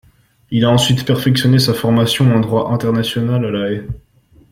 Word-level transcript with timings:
Il 0.49 0.65
a 0.65 0.71
ensuite 0.71 1.05
perfectionné 1.05 1.59
sa 1.59 1.75
formation 1.75 2.33
en 2.35 2.39
droit 2.39 2.71
international 2.71 3.45
à 3.45 3.51
La 3.51 3.69
Haye. 3.71 3.83